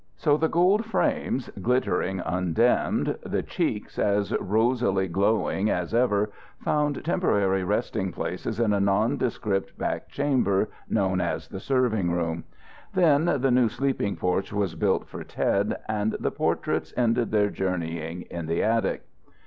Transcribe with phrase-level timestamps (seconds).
[0.17, 7.63] So the gold frames, glittering undimmed, the checks as rosily glowing as ever, found temporary
[7.63, 12.45] resting places in a nondescript back chamber known as the serving room.
[12.95, 18.23] Then the new sleeping porch was built for Ted, and the portraits ended their journeying
[18.23, 19.03] in the attic.